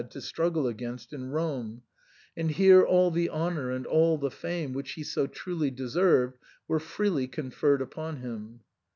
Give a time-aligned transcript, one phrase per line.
[0.09, 1.83] to struggle against in Rome,
[2.35, 6.79] and here all the honour and all the fame which he so truly deserved were
[6.79, 8.61] freely conferred upon him.